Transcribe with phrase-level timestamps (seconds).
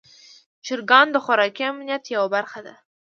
[0.65, 2.75] چرګان د خوراکي امنیت یوه برخه دي.